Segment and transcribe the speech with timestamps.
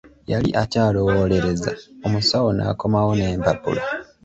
[0.31, 1.71] Yali akyalowoolereza,
[2.05, 3.81] omusawo n'akomawo n'empapula.